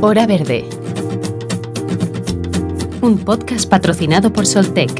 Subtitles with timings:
[0.00, 0.64] Hora Verde.
[3.00, 4.92] Un podcast patrocinado por Soltec.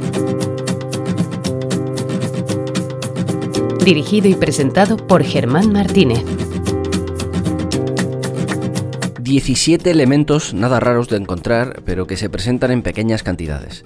[3.85, 6.25] Dirigido y presentado por Germán Martínez.
[9.21, 13.85] 17 elementos nada raros de encontrar, pero que se presentan en pequeñas cantidades.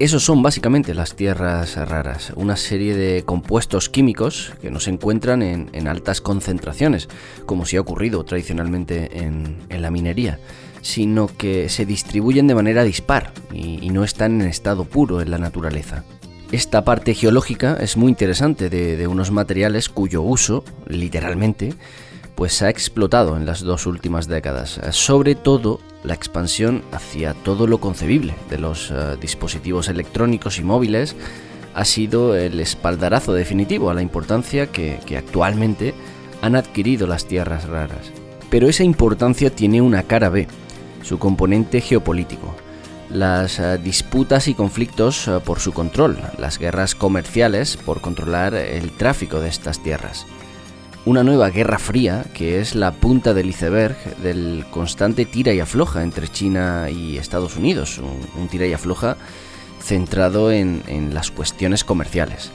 [0.00, 5.40] Esos son básicamente las tierras raras, una serie de compuestos químicos que no se encuentran
[5.42, 7.08] en, altas concentraciones,
[7.46, 10.40] como si ha ocurrido tradicionalmente en, la minería,
[10.82, 15.38] sino que se distribuyen de manera dispar y, no están en estado puro en la
[15.38, 16.02] naturaleza.
[16.50, 21.74] Esta parte geológica es muy interesante de unos materiales cuyo uso, literalmente,
[22.34, 27.78] pues ha explotado en las dos últimas décadas, sobre todo la expansión hacia todo lo
[27.78, 31.16] concebible de los eh, dispositivos electrónicos y móviles
[31.74, 35.94] ha sido el espaldarazo definitivo a la importancia que, actualmente
[36.42, 38.12] han adquirido las tierras raras.
[38.50, 40.46] Pero esa importancia tiene una cara B,
[41.02, 42.54] su componente geopolítico.
[43.10, 48.90] Las eh, disputas y conflictos eh, por su control, las guerras comerciales por controlar el
[48.92, 50.26] tráfico de estas tierras
[51.06, 56.02] una nueva guerra fría que es la punta del iceberg del constante tira y afloja
[56.02, 58.00] entre China y Estados Unidos,
[58.38, 59.16] un, tira y afloja
[59.80, 62.50] centrado en, las cuestiones comerciales.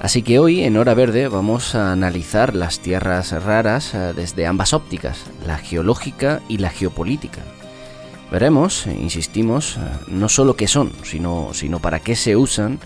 [0.00, 4.72] Así que hoy en Hora Verde vamos a analizar las tierras raras eh, desde ambas
[4.72, 7.40] ópticas, la geológica y la geopolítica.
[8.30, 12.78] Veremos, insistimos, eh, no solo qué son, sino, sino para qué se usan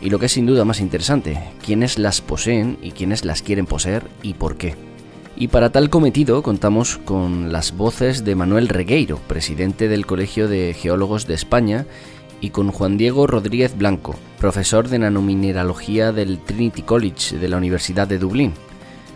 [0.00, 3.66] y lo que es sin duda más interesante, quiénes las poseen y quiénes las quieren
[3.66, 4.74] poseer y por qué.
[5.36, 10.74] Y para tal cometido contamos con las voces de Manuel Regueiro, presidente del Colegio de
[10.74, 11.86] Geólogos de España,
[12.40, 18.06] y con Juan Diego Rodríguez Blanco, profesor de nanomineralogía del Trinity College de la Universidad
[18.06, 18.52] de Dublín.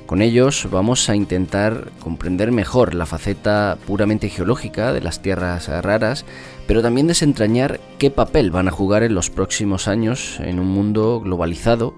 [0.06, 6.24] Con ellos vamos a intentar comprender mejor la faceta puramente geológica de las tierras raras,
[6.66, 11.20] pero también desentrañar qué papel van a jugar en los próximos años en un mundo
[11.20, 11.94] globalizado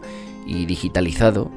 [0.46, 1.50] y digitalizado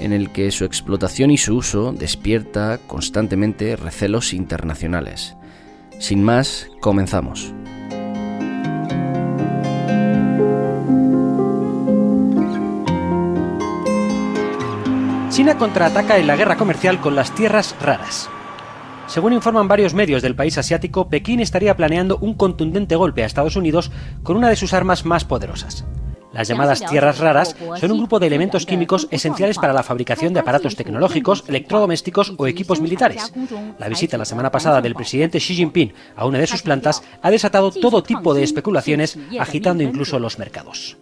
[0.00, 5.36] en el que su explotación y su uso despierta constantemente recelos internacionales.
[5.98, 7.52] Sin más, comenzamos.
[15.40, 18.28] China contraataca en la guerra comercial con las tierras raras.
[19.06, 23.56] Según informan varios medios del país asiático, Pekín estaría planeando un contundente golpe a Estados
[23.56, 23.90] Unidos
[24.22, 25.86] con una de sus armas más poderosas.
[26.34, 30.40] Las llamadas tierras raras son un grupo de elementos químicos esenciales para la fabricación de
[30.40, 33.32] aparatos tecnológicos, electrodomésticos o equipos militares.
[33.78, 37.30] La visita la semana pasada del presidente Xi Jinping a una de sus plantas ha
[37.30, 40.98] desatado todo tipo de especulaciones, agitando incluso los mercados.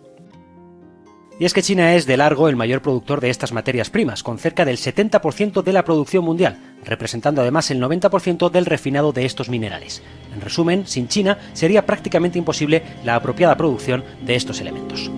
[1.40, 4.38] Y es que China es de largo el mayor productor de estas materias primas, con
[4.38, 9.48] cerca del 70% de la producción mundial, representando además el 90% del refinado de estos
[9.48, 10.02] minerales.
[10.34, 15.12] En resumen, sin China sería prácticamente imposible la apropiada producción de estos elementos.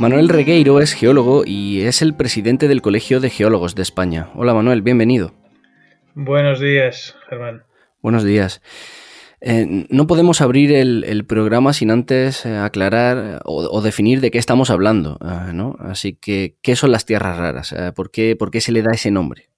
[0.00, 4.30] Manuel Regueiro es geólogo y es el presidente del Colegio de Geólogos de España.
[4.34, 5.34] Hola Manuel, bienvenido.
[6.14, 7.62] Buenos días, Germán.
[8.02, 8.60] Buenos días.
[9.42, 14.68] Eh, no podemos abrir el, programa sin antes eh, aclarar o, definir de qué estamos
[14.70, 15.76] hablando, eh, ¿no?
[15.80, 17.74] Así que, ¿qué son las tierras raras?
[17.94, 19.48] ¿por, qué, ¿Por qué se le da ese nombre?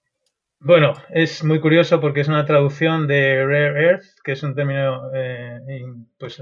[0.60, 5.03] Bueno, es muy curioso porque es una traducción de rare earth, que es un término
[6.19, 6.41] pues,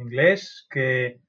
[0.00, 1.20] inglés que,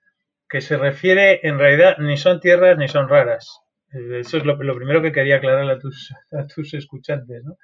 [0.59, 3.61] se refiere, en realidad, ni son tierras ni son raras.
[3.91, 7.43] Eso es lo, primero que quería aclarar a tus, a tus escuchantes.
[7.43, 7.55] ¿no?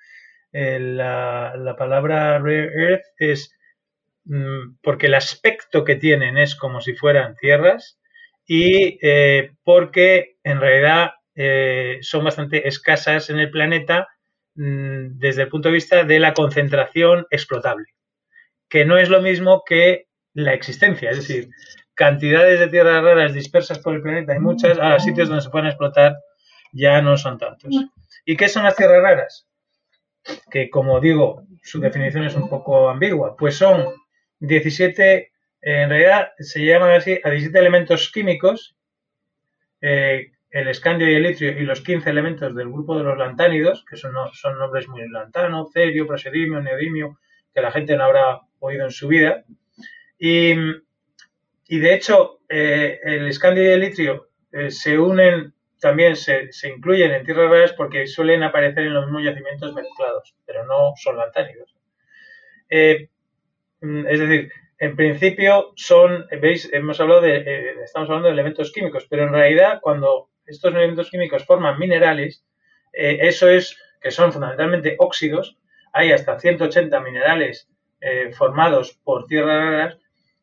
[0.51, 3.56] la, la, palabra rare earth es
[4.81, 7.99] porque el aspecto que tienen es como si fueran tierras
[8.45, 14.07] y eh, porque en realidad eh, son bastante escasas en el planeta
[14.55, 17.85] mm, desde el punto de vista de la concentración explotable,
[18.69, 21.49] que no es lo mismo que la existencia, es decir,
[21.93, 25.67] cantidades de tierras raras dispersas por el planeta hay muchas, a sitios donde se pueden
[25.67, 26.15] explotar
[26.73, 27.73] ya no son tantos.
[28.25, 29.47] ¿Y qué son las tierras raras?
[30.51, 33.85] Que como digo, su definición es un poco ambigua, pues son
[34.39, 35.31] 17,
[35.61, 38.75] en realidad se llaman así a 17 elementos químicos,
[39.81, 43.83] eh, el escandio y el litrio y los 15 elementos del grupo de los lantánidos,
[43.89, 47.19] que son, son nombres muy lantano, cerio, praseodimio, neodimio,
[47.53, 49.43] que la gente no habrá oído en su vida.
[50.17, 56.69] Y, de hecho, eh, el escandio y el litrio eh, se unen, también se, se,
[56.69, 61.17] incluyen en tierras raras porque suelen aparecer en los mismos yacimientos mezclados, pero no son
[61.17, 61.75] lantánidos.
[63.81, 69.07] Es decir, en principio son, veis, hemos hablado de, eh, estamos hablando de elementos químicos,
[69.09, 72.45] pero en realidad cuando estos elementos químicos forman minerales,
[72.93, 75.57] eh, eso es que son fundamentalmente óxidos,
[75.93, 77.67] hay hasta 180 minerales
[78.01, 79.97] eh, formados por tierras raras,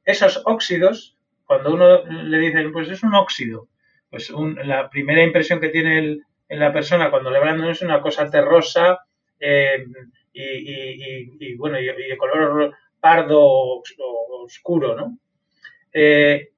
[0.04, 1.16] esos óxidos,
[1.46, 3.68] cuando uno le dice, pues es un óxido,
[4.10, 4.32] pues
[4.64, 9.00] la primera impresión que tiene en la persona cuando le hablan es una cosa terrosa
[9.40, 9.84] eh,
[10.32, 13.82] y, bueno, y, de color pardo
[14.44, 15.18] oscuro, ¿no?
[15.92, 16.52] Eh,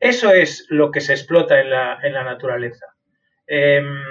[0.00, 2.86] eso es lo que se explota en la, en la naturaleza.
[3.46, 4.02] Em,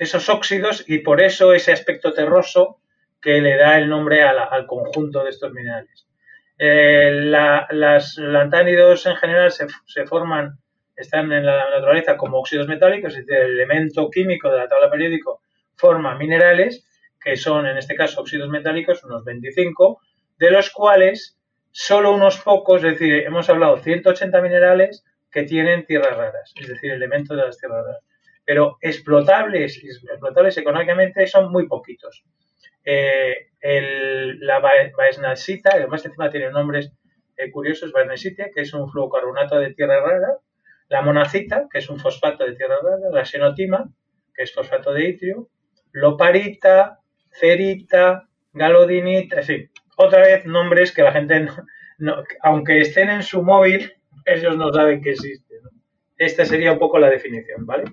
[0.00, 2.80] esos óxidos y por eso ese aspecto terroso
[3.22, 6.08] que le da el nombre al conjunto de estos minerales.
[6.58, 10.58] Eh, las lantánidos en general se, forman,
[10.96, 14.90] están en la naturaleza como óxidos metálicos, es decir, el elemento químico de la tabla
[14.90, 15.30] periódica
[15.76, 16.84] forma minerales,
[17.22, 20.00] que son en este caso óxidos metálicos, unos 25,
[20.38, 21.38] de los cuales
[21.70, 26.92] solo unos pocos, es decir, hemos hablado 180 minerales que tienen tierras raras, es decir,
[26.92, 28.02] elementos de las tierras raras.
[28.44, 32.24] Pero explotables, explotables económicamente son muy poquitos.
[32.84, 33.48] Eh,
[34.40, 36.90] la baesnasita, además encima tiene nombres
[37.36, 40.38] eh, curiosos, baesnasita, que es un fluocarbonato de tierra rara,
[40.88, 43.88] la monacita, que es un fosfato de tierra rara, la xenotima,
[44.34, 45.48] que es fosfato de itrio,
[45.92, 47.00] loparita,
[47.30, 51.48] cerita, galodinita, sí, otra vez nombres que la gente,
[52.42, 53.92] aunque estén en su móvil,
[54.24, 55.58] ellos no saben que existen.
[56.16, 57.84] Esta sería un poco la definición, ¿vale?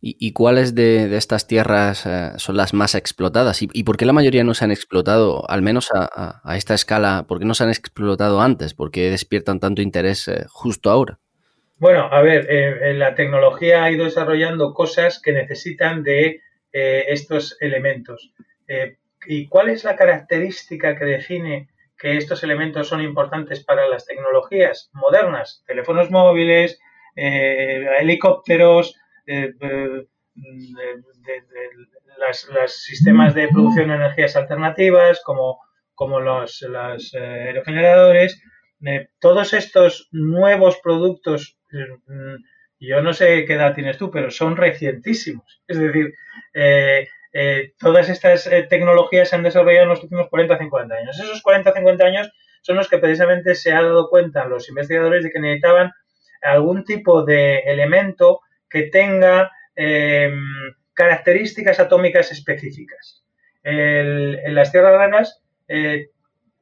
[0.00, 3.62] ¿Y, cuáles de, estas tierras eh, son las más explotadas?
[3.62, 7.24] ¿Y, por qué la mayoría no se han explotado, al menos a, esta escala?
[7.26, 8.74] ¿Por qué no se han explotado antes?
[8.74, 11.18] ¿Por qué despiertan tanto interés eh, justo ahora?
[11.78, 16.40] Bueno, a ver, eh, la tecnología ha ido desarrollando cosas que necesitan de
[16.72, 18.32] estos elementos.
[19.26, 21.68] ¿Y cuál es la característica que define
[21.98, 25.62] que estos elementos son importantes para las tecnologías modernas?
[25.66, 26.80] Teléfonos móviles,
[27.14, 30.06] helicópteros, de,
[32.52, 35.60] los sistemas de producción de energías alternativas, como,
[35.94, 38.42] como los, eh, aerogeneradores,
[39.18, 42.34] todos estos nuevos productos, mm,
[42.80, 45.62] yo no sé qué edad tienes tú, pero son recientísimos.
[45.66, 46.12] Es decir,
[46.52, 51.20] eh, eh, todas estas tecnologías se han desarrollado en los últimos 40 50 años.
[51.20, 52.30] Esos 40 50 años
[52.62, 55.92] son los que precisamente se ha dado cuenta los investigadores de que necesitaban
[56.42, 58.40] algún tipo de elemento
[58.70, 60.40] que tenga em,
[60.94, 63.22] características atómicas específicas.
[63.66, 66.10] en las tierras raras, eh,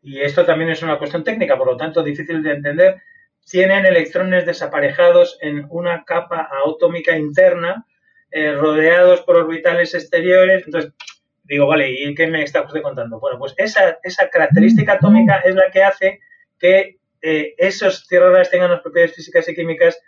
[0.03, 3.03] y esto también es una cuestión técnica, por lo tanto difícil de entender,
[3.45, 7.87] tienen electrones desaparejados en una capa atómica interna,
[8.33, 10.65] eh, rodeados por orbitales exteriores.
[10.67, 10.93] Entonces,
[11.45, 13.21] digo, vale, ¿y qué me está usted contando?
[13.21, 16.21] Bueno, pues esa, esa característica atómica es la que hace
[16.59, 20.01] que eh, esos tierras tengan las propiedades físicas y químicas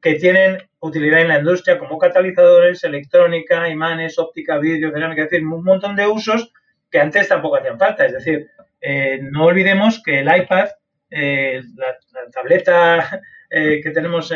[0.00, 5.46] que tienen utilidad en la industria como catalizadores, electrónica, imanes, óptica, vidrio, cerámica, es decir,
[5.46, 6.52] un montón de usos
[6.90, 8.06] que antes tampoco hacían falta.
[8.06, 8.50] Es decir,
[8.80, 10.68] eh, no olvidemos que el iPad,
[11.10, 11.96] eh, la,
[12.32, 13.20] tableta
[13.50, 14.32] eh, que tenemos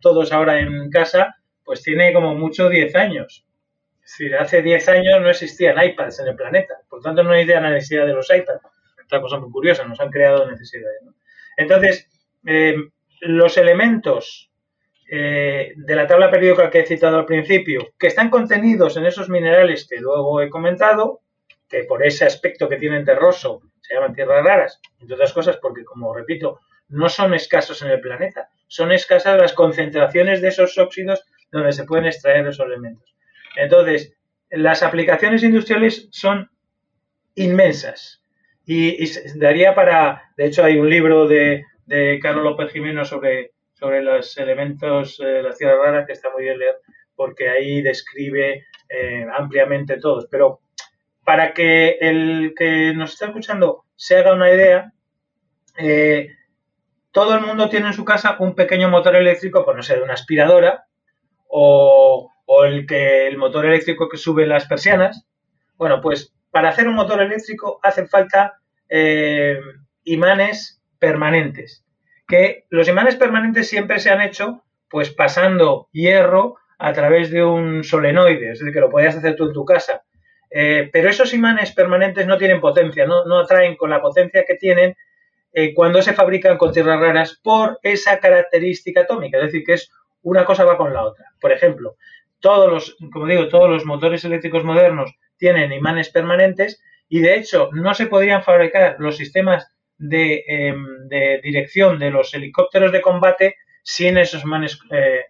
[0.00, 3.46] todos ahora en casa, pues tiene como mucho 10 años.
[4.04, 7.44] Es decir, hace 10 años no existían iPads en el planeta, por tanto no hay
[7.44, 8.60] idea de la necesidad de los iPads.
[9.04, 11.02] Otra cosa muy curiosa, nos han creado necesidades.
[11.56, 12.08] Entonces,
[13.20, 14.50] los elementos
[15.14, 19.28] eh, de la tabla periódica que he citado al principio, que están contenidos en esos
[19.28, 21.20] minerales que luego he comentado,
[21.68, 25.84] que por ese aspecto que tienen terroso se llaman tierras raras, entre otras cosas porque,
[25.84, 31.24] como repito, no son escasos en el planeta, son escasas las concentraciones de esos óxidos
[31.52, 33.14] donde se pueden extraer esos elementos.
[33.56, 34.14] Entonces,
[34.50, 36.50] las aplicaciones industriales son
[37.34, 38.22] inmensas
[38.66, 44.00] y, daría para, de hecho hay un libro de, de Carlos López Jiménez sobre sobre
[44.00, 46.76] los elementos de eh, las tierras raras que está muy bien leer
[47.16, 50.28] porque ahí describe eh, ampliamente todos.
[50.30, 50.60] Pero
[51.24, 54.92] para que el que nos está escuchando se haga una idea,
[55.76, 56.28] eh,
[57.10, 60.14] todo el mundo tiene en su casa un pequeño motor eléctrico, pues no de una
[60.14, 60.86] aspiradora
[61.54, 62.30] o,
[62.64, 65.26] el, que, el motor eléctrico que sube las persianas.
[65.76, 68.58] Bueno, pues para hacer un motor eléctrico hacen falta
[70.04, 71.82] imanes permanentes
[72.32, 77.84] que los imanes permanentes siempre se han hecho pues pasando hierro a través de un
[77.84, 80.02] solenoide, es decir, que lo podías hacer tú en tu casa.
[80.50, 84.54] Eh, pero esos imanes permanentes no tienen potencia, no, no atraen con la potencia que
[84.54, 84.96] tienen
[85.52, 89.90] eh, cuando se fabrican con tierras raras por esa característica atómica, es decir, que es
[90.22, 91.26] una cosa va con la otra.
[91.40, 91.96] Por ejemplo,
[92.40, 97.70] todos los, como digo, todos los motores eléctricos modernos tienen imanes permanentes y de hecho
[97.72, 99.72] no se podrían fabricar los sistemas
[100.10, 105.26] Em, de, dirección de los helicópteros de combate sin esos manes eh,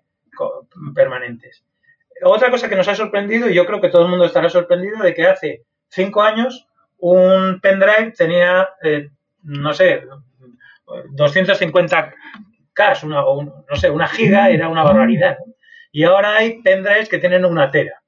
[0.94, 1.64] permanentes.
[2.22, 5.02] Otra cosa que nos ha sorprendido, y yo creo que todo el mundo estará sorprendido,
[5.02, 6.66] de que hace cinco años
[6.99, 9.11] un pendrive tenía, eh,
[9.42, 10.04] no sé,
[11.11, 12.14] 250
[12.72, 15.38] K, una, no sé, una giga era una barbaridad.
[15.90, 18.02] Y ahora hay pendrives que tienen una tera.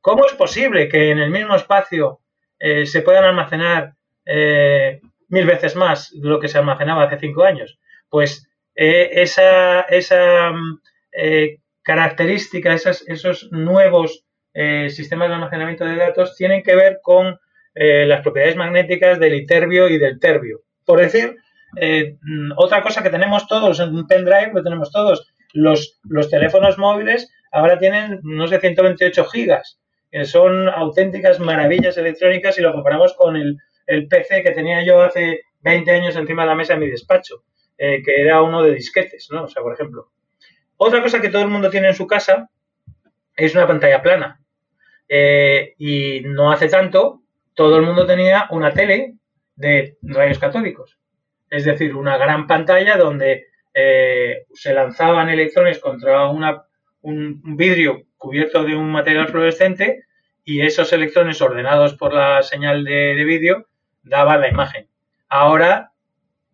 [0.00, 2.20] ¿Cómo es posible que en el mismo espacio
[2.58, 7.44] eh, se puedan almacenar eh, mil veces más de lo que se almacenaba hace cinco
[7.44, 7.78] años?
[8.08, 10.52] Pues esa, esa
[11.82, 14.24] característica, esos nuevos
[14.88, 17.38] sistemas de almacenamiento de datos tienen que ver con
[17.74, 20.60] eh, las propiedades magnéticas del iterbio y del terbio.
[20.84, 21.36] Por decir,
[21.76, 26.00] eh, mm, otra cosa que tenemos todos un pendrive, lo tenemos todos, los,
[26.30, 29.78] teléfonos móviles ahora tienen, no sé, 128 gigas,
[30.10, 33.58] que son auténticas maravillas electrónicas si lo comparamos con el,
[34.08, 37.44] PC que tenía yo hace 20 años encima de la mesa en mi despacho,
[37.76, 39.44] eh, que era uno de disquetes, ¿no?
[39.44, 40.10] O sea, por ejemplo.
[40.78, 42.48] Otra cosa que todo el mundo tiene en su casa
[43.36, 44.38] es una pantalla plana.
[45.78, 47.22] y no hace tanto
[47.54, 49.16] todo el mundo tenía una tele
[49.56, 50.98] de rayos catódicos.
[51.52, 58.74] Es decir, una gran pantalla donde eh, se lanzaban electrones contra un vidrio cubierto de
[58.74, 60.04] un material fluorescente
[60.46, 63.66] y esos electrones ordenados por la señal de, vídeo
[64.02, 64.88] daban la imagen.
[65.28, 65.92] Ahora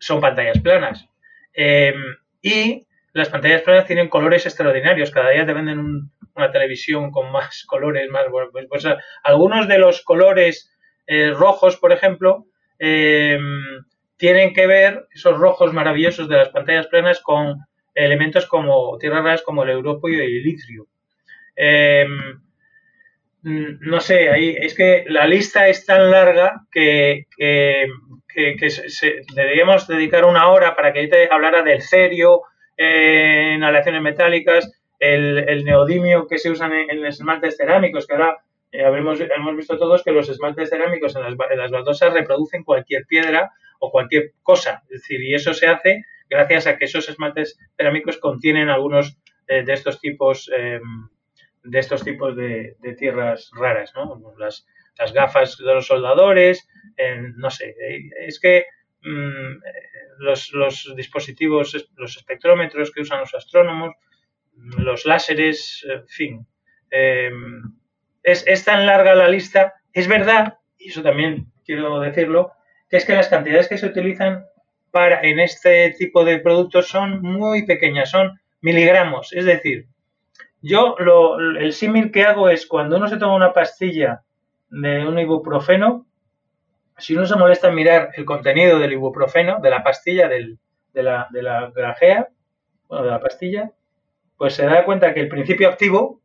[0.00, 1.08] son pantallas planas.
[1.54, 5.12] Em, y las pantallas planas tienen colores extraordinarios.
[5.12, 8.24] Cada día te venden una televisión con más colores, más.
[8.50, 8.84] pues, pues
[9.22, 10.72] algunos de los colores
[11.06, 12.46] eh, rojos, por ejemplo,
[12.80, 13.38] eh,
[14.18, 17.56] tienen que ver esos rojos maravillosos de las pantallas planas con
[17.94, 20.86] elementos como tierras raras como el europio y el litrio.
[21.56, 22.06] Eh,
[23.42, 27.26] no sé, ahí, es que la lista es tan larga que,
[29.34, 32.42] deberíamos dedicar una hora para que yo te hablara del cerio
[32.76, 38.38] en aleaciones metálicas, el, neodimio que se usan en, en esmaltes cerámicos, que ahora
[38.70, 43.90] eh, hemos, visto todos que los esmaltes cerámicos en las, baldosas reproducen cualquier piedra o
[43.90, 44.82] cualquier cosa.
[44.90, 49.62] Es decir, y eso se hace gracias a que esos esmaltes cerámicos contienen algunos eh,
[49.62, 51.08] de estos tipos em,
[51.64, 54.34] de estos tipos de, tierras raras, ¿no?
[54.38, 54.66] Las,
[55.12, 56.68] gafas de los soldadores,
[57.36, 57.76] no sé,
[58.26, 58.64] es que
[59.02, 59.60] mm,
[60.18, 63.94] los, los, dispositivos, los espectrómetros que usan los astrónomos,
[64.78, 66.46] los láseres, en fin,
[66.90, 67.62] em,
[68.22, 69.74] es, tan larga la lista.
[69.92, 72.52] Es verdad, y eso también quiero decirlo,
[72.88, 74.46] que es que las cantidades que se utilizan
[74.90, 79.32] para, en este tipo de productos son muy pequeñas, son miligramos.
[79.32, 79.86] Es decir,
[80.62, 84.22] yo lo, el símil que hago es cuando uno se toma una pastilla
[84.70, 86.06] de un ibuprofeno,
[86.96, 90.56] si uno se molesta en mirar el contenido del ibuprofeno, de la pastilla, de,
[90.94, 92.28] la, de la grajea,
[92.88, 93.70] bueno, de la pastilla,
[94.36, 96.20] pues se da cuenta que el principio activo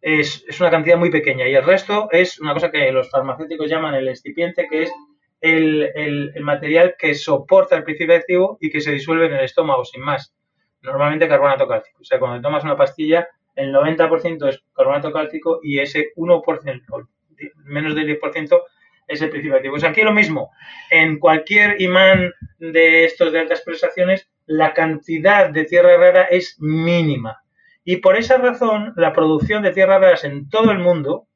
[0.00, 3.94] es, una cantidad muy pequeña y el resto es una cosa que los farmacéuticos llaman
[3.94, 4.92] el excipiente, que es
[5.40, 10.02] el, material que soporta el principio activo y que se disuelve en el estómago sin
[10.02, 10.34] más.
[10.82, 12.00] Normalmente carbonato cálcico.
[12.00, 17.08] O sea, cuando tomas una pastilla, el 90% es carbonato cálcico y ese 1%,
[17.64, 18.62] menos del 10%,
[19.06, 19.74] es el principio activo.
[19.74, 20.50] Pues aquí lo mismo.
[20.90, 27.42] En cualquier imán de estos de altas prestaciones, la cantidad de tierra rara es mínima.
[27.84, 31.26] Y por esa razón, la producción de tierras raras en todo el mundo,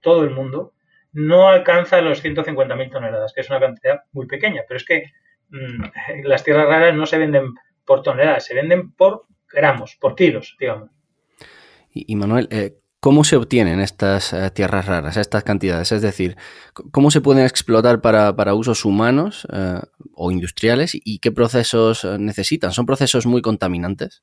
[0.00, 0.72] todo el mundo,
[1.12, 4.62] no alcanza los 150.000 toneladas, que es una cantidad muy pequeña.
[4.66, 5.04] Pero es que
[5.50, 5.84] mm,
[6.24, 10.90] las tierras raras no se venden por toneladas, se venden por gramos, por kilos, digamos.
[11.90, 15.90] Y, Manuel, eh, ¿cómo se obtienen estas eh, tierras raras, estas cantidades?
[15.90, 16.36] Es decir,
[16.92, 19.80] ¿cómo se pueden explotar para, usos humanos eh,
[20.14, 22.72] o industriales y qué procesos necesitan?
[22.72, 24.22] ¿Son procesos muy contaminantes?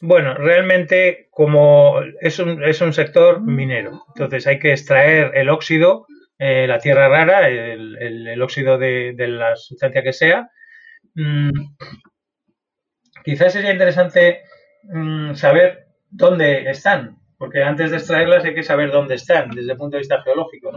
[0.00, 6.06] Bueno, realmente como es un, es un sector minero, entonces hay que extraer el óxido,
[6.38, 10.50] eh, la tierra rara, el, óxido de, la sustancia que sea.
[11.14, 11.50] Mm,
[13.24, 14.42] quizás sería interesante
[14.82, 19.78] mm, saber dónde están, porque antes de extraerlas hay que saber dónde están desde el
[19.78, 20.72] punto de vista geológico.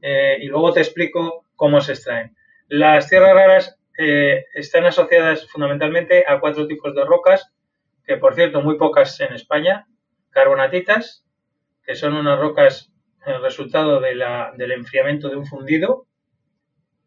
[0.00, 2.34] Eh, y luego te explico cómo se extraen.
[2.68, 7.52] Las tierras raras eh, están asociadas fundamentalmente a cuatro tipos de rocas
[8.08, 9.86] que por cierto muy pocas en España,
[10.30, 11.26] carbonatitas,
[11.84, 12.90] que son unas rocas
[13.26, 16.06] el resultado del enfriamiento de un fundido,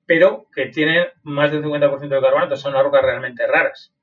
[0.05, 3.95] pero que tienen más del 50% de carbonato, son unas rocas realmente raras,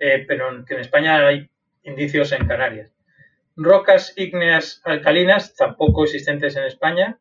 [0.00, 1.48] eh, pero que en España hay
[1.84, 2.90] indicios en Canarias.
[3.54, 7.20] Rocas ígneas alcalinas, tampoco existentes en España.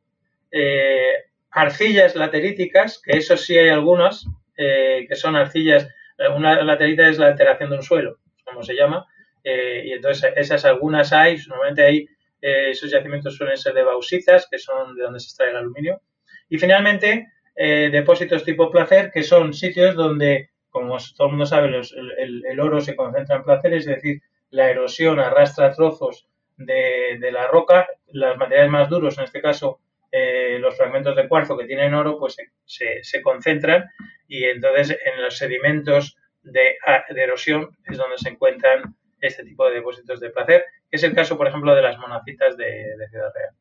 [0.49, 4.25] Eh, arcillas lateríticas, que eso sí hay algunas,
[4.57, 5.87] eh, que son arcillas,
[6.35, 8.20] una laterita es la alteración de un suelo,
[8.51, 9.05] como se llama,
[9.43, 12.07] y entonces esas algunas hay, normalmente hay,
[12.41, 16.01] esos yacimientos suelen ser de bauxitas, que son de donde se extrae el aluminio.
[16.47, 22.59] Y finalmente, depósitos tipo placer, que son sitios donde, como todo el mundo sabe, el,
[22.59, 26.27] oro se concentra en placer, es decir, la erosión arrastra trozos
[26.57, 29.79] de, la roca, los materiales más duros, en este caso
[30.11, 33.89] eh, los fragmentos de cuarzo que tienen oro, pues se, concentran
[34.27, 36.77] y entonces en los sedimentos de,
[37.15, 41.37] erosión es donde se encuentran este tipo de depósitos de placer, que es el caso,
[41.37, 42.65] por ejemplo, de las monacitas de,
[42.97, 43.55] de Ciudad Real.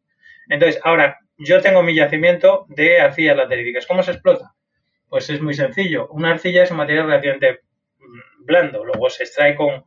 [0.48, 3.86] Entonces, ahora, yo tengo mi yacimiento de arcillas lateríticas.
[3.86, 4.54] ¿Cómo se explota?
[5.08, 6.08] Pues es muy sencillo.
[6.08, 7.60] Una arcilla es un material relativamente
[7.98, 9.84] mm, blando, luego se extrae con,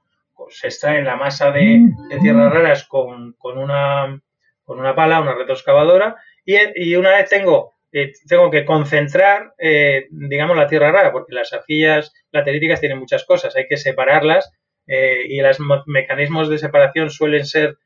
[0.50, 1.90] se extrae la masa de,
[2.22, 4.20] tierras raras con, una,
[4.64, 10.58] con una pala, una retroexcavadora, y, una vez tengo, eh, tengo que concentrar, eh, digamos,
[10.58, 14.52] la tierra rara, porque las arcillas lateríticas tienen muchas cosas, hay que separarlas
[14.88, 17.78] eh, y los mecanismos de separación suelen ser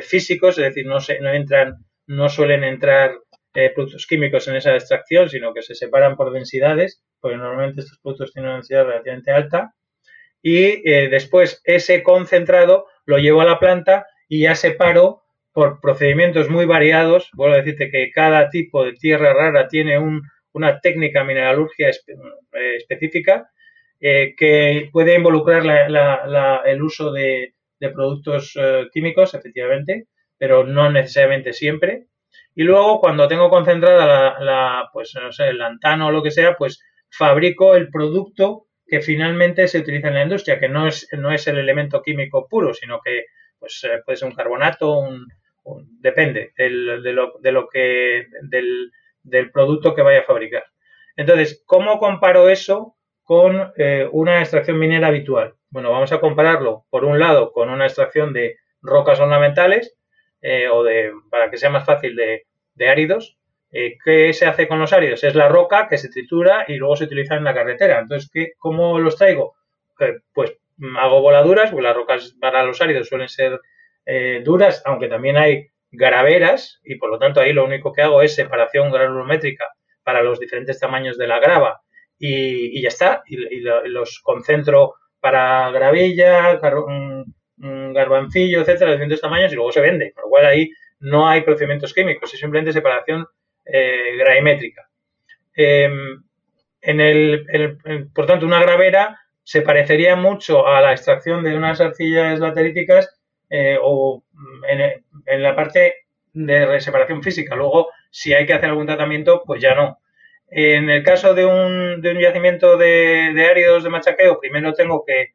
[0.00, 1.74] físicos, es decir, no, se, no, entran,
[2.06, 3.18] no suelen entrar
[3.74, 8.32] productos químicos en esa extracción, sino que se separan por densidades, porque normalmente estos productos
[8.32, 9.74] tienen una densidad relativamente alta
[10.40, 15.23] y después ese concentrado lo llevo a la planta y ya separo
[15.54, 17.30] por procedimientos muy variados.
[17.32, 19.98] Vuelvo a decirte que cada tipo de tierra rara tiene
[20.52, 23.48] una técnica mineralurgia eh, específica
[24.00, 25.64] eh, que puede involucrar
[26.66, 27.54] el uso de,
[27.94, 28.58] productos
[28.92, 30.06] químicos, efectivamente,
[30.38, 32.06] pero no necesariamente siempre.
[32.54, 36.56] Y luego, cuando tengo concentrada la, pues, no sé, el lantano o lo que sea,
[36.56, 36.80] pues
[37.10, 41.46] fabrico el producto que finalmente se utiliza en la industria, que no es, no es
[41.46, 43.24] el elemento químico puro, sino que
[43.58, 45.26] pues, eh, puede ser un carbonato, un,
[46.00, 48.92] depende de, lo, de, lo, que, del,
[49.22, 50.64] del, producto que vaya a fabricar.
[51.16, 55.54] Entonces, ¿cómo comparo eso con eh, una extracción minera habitual?
[55.70, 59.96] Bueno, vamos a compararlo, por un lado, con una extracción de rocas ornamentales,
[60.42, 63.38] eh, o de, para que sea más fácil, de, de áridos,
[63.76, 65.24] eh, ¿Qué se hace con los áridos?
[65.24, 67.98] Es la roca que se tritura y luego se utiliza en la carretera.
[67.98, 69.56] Entonces, ¿qué, ¿cómo los traigo?
[70.32, 73.60] Pues mm, hago voladuras, porque las rocas para los áridos suelen ser
[74.06, 78.22] eh, duras, aunque también hay graveras, y por lo tanto ahí lo único que hago
[78.22, 79.66] es separación granulométrica
[80.02, 81.80] para los diferentes tamaños de la grava
[82.18, 86.60] y, ya está, y, los concentro para gravilla,
[87.56, 91.42] garbancillo, etcétera, de diferentes tamaños y luego se vende, con lo cual ahí no hay
[91.42, 93.26] procedimientos químicos, es simplemente separación
[93.64, 94.88] eh, gravimétrica.
[95.54, 96.22] Em,
[96.82, 97.46] en el,
[98.14, 103.78] por tanto, una gravera se parecería mucho a la extracción de unas arcillas lateríticas eh,
[103.80, 104.24] o
[104.68, 107.54] en, la parte de separación física.
[107.54, 109.98] Luego, si hay que hacer algún tratamiento, pues ya no.
[110.48, 115.04] En el caso de un, de un yacimiento de, de, áridos de machaqueo, primero tengo
[115.04, 115.34] que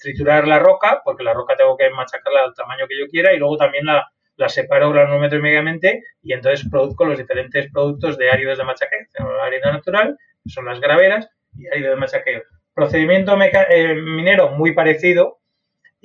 [0.00, 3.38] triturar la roca, porque la roca tengo que machacarla al tamaño que yo quiera, y
[3.38, 8.64] luego también la, la separo granulométricamente y entonces produzco los diferentes productos de áridos de
[8.64, 9.06] machaqueo.
[9.12, 12.42] Tengo la árido natural, que son las graveras, y árido de machaqueo.
[12.74, 15.38] Procedimiento eh, minero muy parecido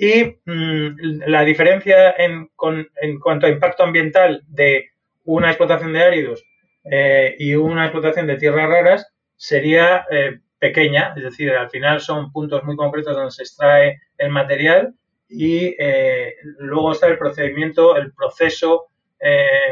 [0.02, 4.90] y mm, la diferencia en, cuanto a impacto ambiental de
[5.26, 6.44] una explotación de áridos
[6.86, 12.32] eh, y una explotación de tierras raras sería eh, pequeña, es decir, al final son
[12.32, 14.96] puntos muy concretos donde se extrae el material
[15.30, 18.88] y eh, luego está el procedimiento, el proceso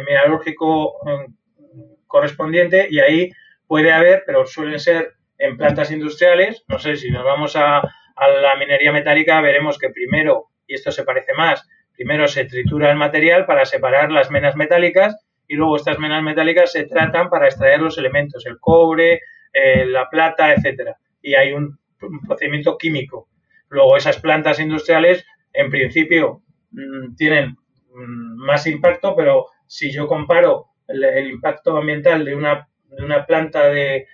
[0.05, 3.31] mineralógico mm, correspondiente y ahí
[3.65, 7.81] puede haber, pero suelen ser en plantas industriales, no sé si nos vamos a,
[8.27, 12.97] la minería metálica, veremos que primero, y esto se parece más, primero se tritura el
[12.97, 15.15] material para separar las menas metálicas
[15.47, 20.09] y luego estas menas metálicas se tratan para extraer los elementos, el cobre, eh, la
[20.09, 20.97] plata, etcétera.
[21.21, 21.77] Y hay un
[22.27, 23.27] procedimiento químico.
[23.69, 27.57] Luego esas plantas industriales en principio mm, tienen
[27.93, 33.69] mm, más impacto, pero si yo comparo el, impacto ambiental de una, de una planta
[33.69, 34.07] de,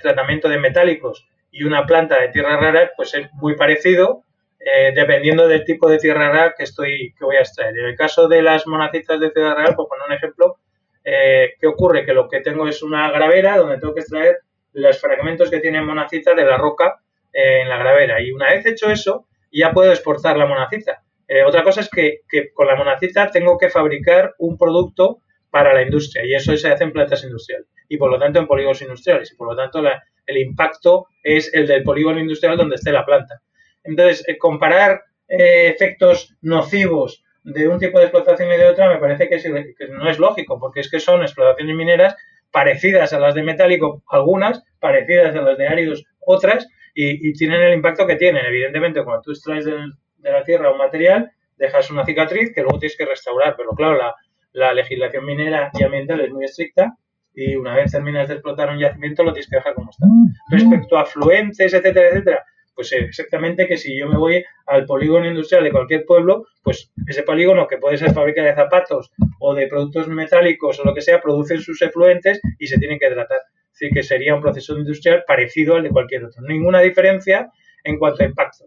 [0.00, 4.24] tratamiento de metálicos y una planta de tierra rara, pues es muy parecido,
[4.60, 7.76] eh, dependiendo del tipo de tierra rara que estoy que voy a extraer.
[7.78, 10.58] En el caso de las monacitas de Ciudad Real, por poner un ejemplo,
[11.04, 12.04] eh, ¿qué ocurre?
[12.04, 14.38] Que lo que tengo es una gravera donde tengo que extraer
[14.72, 17.00] los fragmentos que tiene monacita de la roca
[17.32, 18.20] eh, en la gravera.
[18.20, 21.02] Y una vez hecho eso, ya puedo exportar la monacita.
[21.26, 22.22] Eh, otra cosa es que,
[22.54, 26.84] con la monacita tengo que fabricar un producto para la industria y eso se hace
[26.84, 29.82] en plantas industriales y por lo tanto en polígonos industriales y por lo tanto
[30.26, 33.40] el impacto es el del polígono industrial donde esté la planta.
[33.84, 38.98] Entonces, eh, comparar eh, efectos nocivos de un tipo de explotación y de otra me
[38.98, 42.14] parece que, que, no es lógico porque es que son explotaciones mineras
[42.50, 47.74] parecidas a las de metálico algunas, parecidas a las de áridos otras y, tienen el
[47.74, 48.44] impacto que tienen.
[48.44, 52.96] Evidentemente, cuando tú extraes de la tierra un material, dejas una cicatriz que luego tienes
[52.96, 53.54] que restaurar.
[53.56, 54.14] Pero claro, la,
[54.52, 56.96] la legislación minera y ambiental es muy estricta
[57.38, 60.06] y una vez terminas de explotar un yacimiento lo tienes que dejar como está.
[60.50, 65.62] Respecto a afluentes, etcétera, etcétera, pues exactamente que si yo me voy al polígono industrial
[65.62, 70.08] de cualquier pueblo, pues ese polígono que puede ser fábrica de zapatos o de productos
[70.08, 73.38] metálicos o lo que sea, producen sus efluentes y se tienen que tratar.
[73.72, 76.42] Es decir, que sería un proceso industrial parecido al de cualquier otro.
[76.42, 77.52] Ninguna diferencia
[77.84, 78.64] en cuanto a impacto.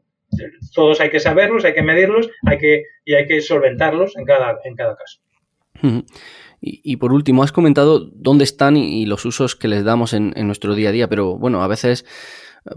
[0.74, 4.60] Todos hay que saberlos, hay que medirlos hay que, y hay que solventarlos en cada,
[4.64, 5.20] en cada caso.
[6.63, 10.45] Y, por último, has comentado dónde están y, los usos que les damos en, en,
[10.45, 12.06] nuestro día a día, pero bueno, a veces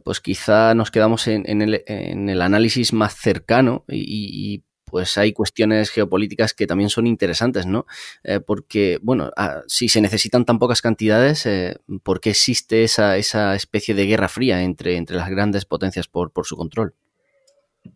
[0.04, 6.68] pues quizá nos quedamos en, el, análisis más cercano y, pues hay cuestiones geopolíticas que
[6.68, 7.84] también son interesantes, ¿no?
[8.22, 13.16] Eh, porque, bueno, ah, si se necesitan tan pocas cantidades, eh, ¿por qué existe esa,
[13.16, 16.94] esa, especie de guerra fría entre, entre las grandes potencias por, por, su control?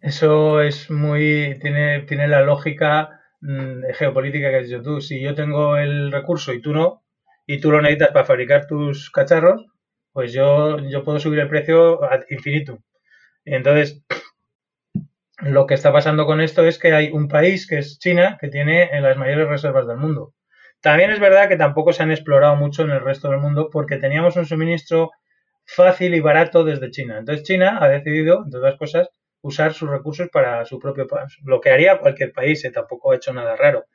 [0.01, 5.01] Eso es muy, tiene, tiene la lógica mm, geopolítica que has dicho tú.
[5.01, 7.03] Si yo tengo el recurso y tú no,
[7.46, 9.66] y tú lo necesitas para fabricar tus cacharros,
[10.12, 12.79] pues yo, yo puedo subir el precio a infinito.
[13.44, 14.03] Entonces,
[15.38, 18.48] lo que está pasando con esto es que hay un país, que es China, que
[18.48, 20.35] tiene las mayores reservas del mundo.
[20.81, 23.96] También es verdad que tampoco se han explorado mucho en el resto del mundo porque
[23.96, 25.11] teníamos un suministro
[25.66, 27.18] fácil y barato desde China.
[27.18, 29.09] Entonces China ha decidido, entre otras cosas,
[29.40, 31.37] usar sus recursos para su propio país.
[31.44, 33.87] Lo que haría cualquier país, eh, tampoco ha hecho nada raro.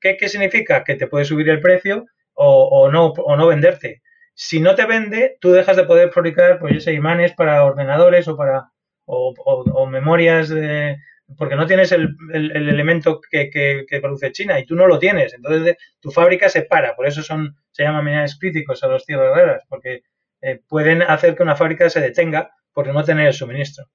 [0.00, 0.84] ¿Qué, significa?
[0.84, 4.02] Que te puede subir el precio o, no, o no venderte
[4.34, 8.70] si no te vende, tú dejas de poder fabricar, pues imanes para ordenadores o para
[9.04, 10.96] o, memorias de,
[11.36, 15.34] porque no tienes el, elemento que, produce China y tú no lo tienes.
[15.34, 16.96] Entonces tu fábrica se para.
[16.96, 20.02] Por eso son se llaman minerales críticos a los tierras raras, porque
[20.40, 23.86] eh, pueden hacer que una fábrica se detenga por no tener el suministro.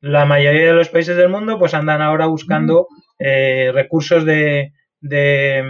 [0.00, 5.64] La mayoría de los países del mundo pues andan ahora buscando eh, recursos de, de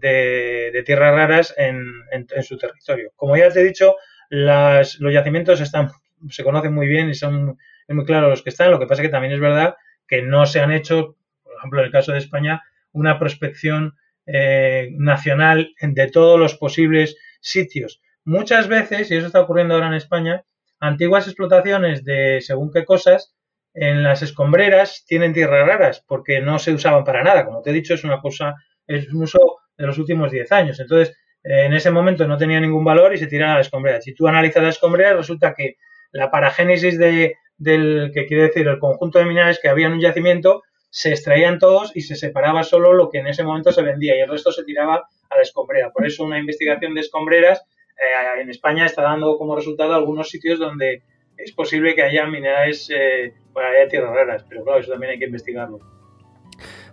[0.00, 3.10] de, tierras raras en, su territorio.
[3.16, 3.96] Como ya te he dicho,
[4.30, 5.90] los yacimientos están,
[6.30, 7.58] se conocen muy bien y son
[7.88, 8.70] muy claros los que están.
[8.70, 11.80] Lo que pasa es que también es verdad que no se han hecho, por ejemplo,
[11.80, 12.62] en el caso de España,
[12.92, 18.00] una prospección eh, nacional de todos los posibles sitios.
[18.24, 20.44] Muchas veces, y eso está ocurriendo ahora en España,
[20.80, 23.34] antiguas explotaciones de según qué cosas
[23.74, 27.44] en las escombreras tienen tierras raras porque no se usaban para nada.
[27.44, 28.54] Como te he dicho, es una cosa,
[28.86, 29.38] es un uso
[29.76, 30.80] de los últimos 10 años.
[30.80, 34.00] Entonces, en ese momento no tenía ningún valor y se tiran a la escombrera.
[34.00, 35.76] Si tú analizas la escombrera, resulta que
[36.10, 40.00] la paragénesis de, del, que quiere decir el conjunto de minerales que había en un
[40.00, 44.16] yacimiento, se extraían todos y se separaba solo lo que en ese momento se vendía
[44.16, 45.90] y el resto se tiraba a la escombrera.
[45.92, 47.62] Por eso una investigación de escombreras
[47.96, 51.02] eh, en España está dando como resultado algunos sitios donde
[51.36, 55.18] es posible que haya minerales, eh, bueno, haya tierras raras, pero claro, eso también hay
[55.18, 55.80] que investigarlo.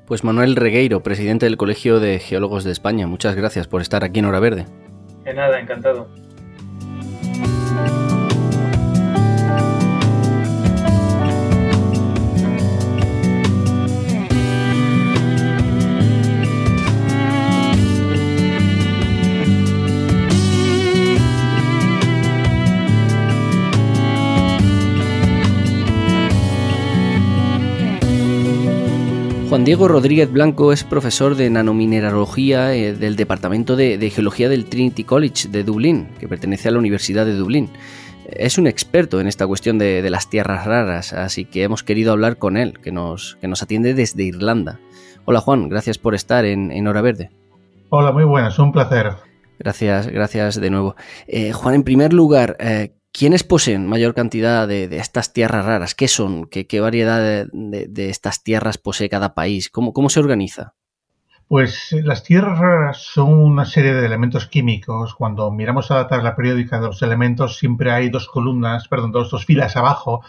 [0.05, 4.19] Pues Manuel Regueiro, presidente del Colegio de Geólogos de España, muchas gracias por estar aquí
[4.19, 4.65] en Hora Verde.
[5.23, 6.09] De nada, encantado.
[29.53, 35.03] Juan Diego Rodríguez Blanco es profesor de nanomineralogía eh, del Departamento de, Geología del Trinity
[35.03, 37.69] College de Dublín, que pertenece a la Universidad de Dublín.
[38.25, 42.37] Es un experto en esta cuestión de, las tierras raras, así que hemos querido hablar
[42.37, 44.79] con él, que nos, que nos atiende desde Irlanda.
[45.25, 47.29] Hola Juan, gracias por estar en, Hora Verde.
[47.89, 49.11] Hola, muy buenas, un placer.
[49.59, 50.95] Gracias, gracias de nuevo.
[51.27, 55.93] Eh, Juan, en primer lugar, eh, ¿Quiénes poseen mayor cantidad de, estas tierras raras?
[55.93, 56.47] ¿Qué son?
[56.47, 59.69] ¿Qué, variedad de, estas tierras posee cada país?
[59.69, 60.73] ¿Cómo, ¿Cómo se organiza?
[61.47, 65.13] Pues eh, las tierras raras son una serie de elementos químicos.
[65.13, 69.29] Cuando miramos a la tabla periódica de los elementos, siempre hay dos columnas, perdón, dos,
[69.29, 70.23] dos filas abajo,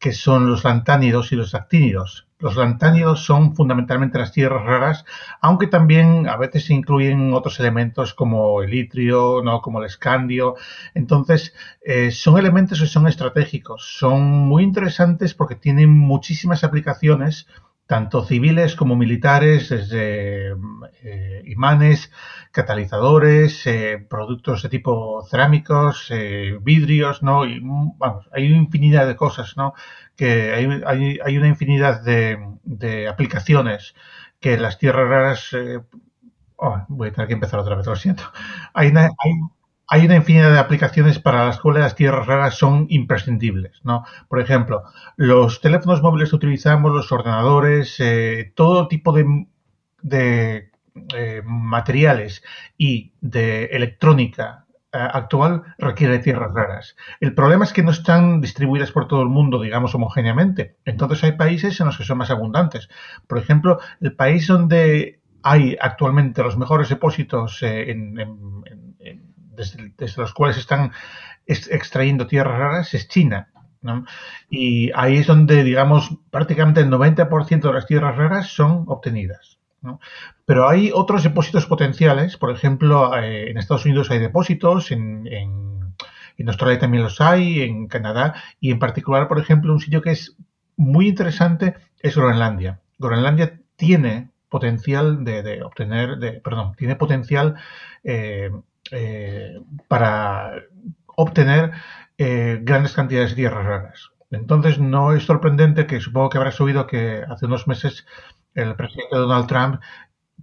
[0.00, 2.26] que son los lantánidos y los actínidos.
[2.38, 5.04] Los lantánidos son fundamentalmente las tierras raras,
[5.42, 9.60] aunque también a veces se incluyen otros elementos como el itrio, ¿no?
[9.60, 10.54] como el escandio.
[10.94, 17.46] Entonces, eh, son elementos que son estratégicos, son muy interesantes porque tienen muchísimas aplicaciones
[17.90, 20.54] tanto civiles como militares, desde
[21.02, 22.12] eh, imanes,
[22.52, 27.42] catalizadores, eh, productos de tipo cerámicos, eh, vidrios, ¿no?
[27.98, 29.74] Vamos, hay una infinidad de cosas, ¿no?
[30.14, 33.96] Que hay, hay, una infinidad de, de, aplicaciones
[34.38, 35.56] que las tierras raras...
[36.54, 38.22] Oh, voy a tener que empezar otra vez, lo siento.
[38.72, 39.32] Hay, hay
[39.92, 44.04] hay una infinidad de aplicaciones para las cuales las tierras raras son imprescindibles, ¿no?
[44.28, 44.84] Por ejemplo,
[45.16, 49.46] los teléfonos móviles que utilizamos, los ordenadores, eh, todo tipo de,
[50.00, 50.70] de
[51.16, 52.44] eh, materiales
[52.78, 56.96] y de electrónica eh, actual requiere tierras raras.
[57.18, 60.76] El problema es que no están distribuidas por todo el mundo, digamos, homogéneamente.
[60.84, 62.88] Entonces hay países en los que son más abundantes.
[63.26, 67.92] Por ejemplo, el país donde hay actualmente los mejores depósitos eh,
[69.60, 70.92] desde, los cuales están
[71.46, 73.48] extrayendo tierras raras es China.
[74.48, 79.58] Y ahí es donde, digamos, prácticamente el 90% de las tierras raras son obtenidas.
[80.44, 85.28] Pero hay otros depósitos potenciales, por ejemplo, eh, en Estados Unidos hay depósitos, en,
[86.46, 90.36] Australia también los hay, en Canadá, y en particular, por ejemplo, un sitio que es
[90.76, 92.80] muy interesante es Groenlandia.
[92.98, 97.56] Groenlandia tiene potencial de, obtener, de, perdón, tiene potencial
[98.04, 98.50] eh,
[98.92, 100.52] eh, para
[101.06, 101.72] obtener
[102.18, 104.10] grandes cantidades de tierras raras.
[104.30, 108.06] Entonces no es sorprendente que supongo que habrás oído que hace unos meses
[108.54, 109.80] el presidente Donald Trump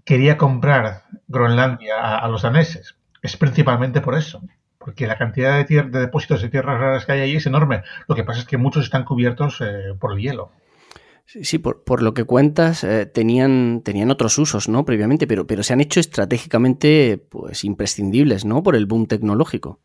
[0.06, 2.96] quería comprar Groenlandia a, los daneses.
[3.22, 4.42] Es principalmente por eso,
[4.78, 7.84] porque la cantidad de, de, depósitos de tierras raras que hay ahí es enorme.
[8.08, 10.52] Lo que pasa es que muchos están cubiertos eh, por el hielo.
[11.30, 14.86] Sí, por, por, lo que cuentas, eh, tenían, tenían otros usos, ¿no?
[14.86, 18.64] Previamente, pero, pero se han hecho estratégicamente pues, imprescindibles, ¿no?
[18.64, 19.82] Por el boom tecnológico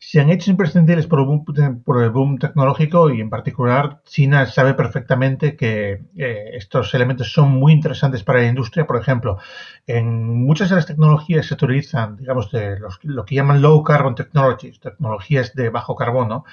[0.00, 6.04] se han hecho imprescindibles por el, boom, tecnológico y en particular China sabe perfectamente que
[6.16, 8.86] eh, estos elementos son muy interesantes para la industria.
[8.86, 9.38] Por ejemplo,
[9.86, 14.14] en muchas de las tecnologías se utilizan, digamos, de los, lo que llaman low carbon
[14.14, 16.44] technologies, tecnologías de bajo carbono,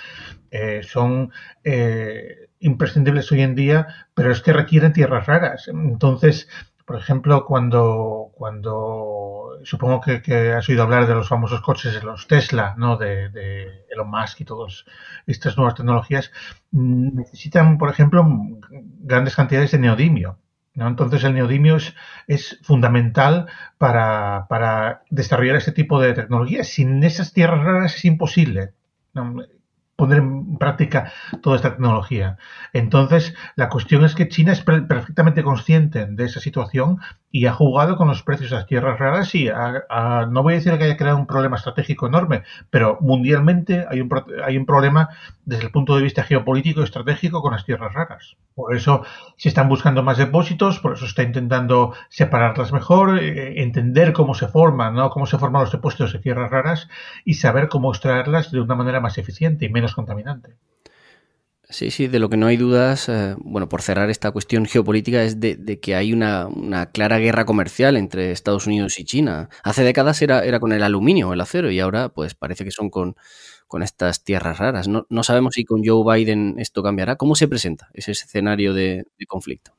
[0.49, 1.31] eh, son
[2.65, 5.67] imprescindibles hoy en día, pero es que requieren tierras raras.
[5.67, 6.49] Entonces,
[6.85, 12.27] por ejemplo, cuando, cuando supongo que, has oído hablar de los famosos coches de los
[12.27, 12.97] Tesla, ¿no?
[12.97, 14.85] De, de Elon Musk y todas
[15.27, 16.31] estas nuevas tecnologías,
[16.71, 18.25] mm, necesitan, por ejemplo,
[18.99, 20.39] grandes cantidades de neodimio.
[20.73, 20.87] ¿no?
[20.87, 21.95] Entonces el neodimio es,
[22.27, 23.47] es fundamental
[23.77, 26.67] para, para, desarrollar este tipo de tecnologías.
[26.67, 28.73] Sin esas tierras raras es imposible
[29.95, 32.37] poner en práctica toda esta tecnología.
[32.73, 36.99] Entonces, la cuestión es que China es perfectamente consciente de esa situación
[37.31, 40.77] y ha jugado con los precios de las tierras raras y no voy a decir
[40.77, 44.09] que haya creado un problema estratégico enorme, pero mundialmente hay un,
[44.43, 45.09] hay un problema
[45.45, 48.35] desde el punto de vista geopolítico y estratégico con las tierras raras.
[48.55, 49.03] Por eso
[49.35, 54.33] se están buscando más depósitos, por eso se está intentando separarlas mejor, eh, entender cómo
[54.33, 55.09] se forman, ¿no?
[55.09, 56.87] cómo se forman los depósitos de tierras raras
[57.25, 60.55] y saber cómo extraerlas de una manera más eficiente y menos contaminante.
[61.67, 65.23] Sí, sí, de lo que no hay dudas, eh, bueno, por cerrar esta cuestión geopolítica,
[65.23, 66.47] es de, que hay una,
[66.93, 69.49] clara guerra comercial entre Estados Unidos y China.
[69.63, 72.89] Hace décadas era, era con el aluminio, el acero, y ahora pues parece que son
[72.91, 73.15] con,
[73.67, 74.87] con estas tierras raras.
[74.87, 77.15] No, no, sabemos si con Joe Biden esto cambiará.
[77.15, 79.73] ¿Cómo se presenta ese escenario de, de conflicto?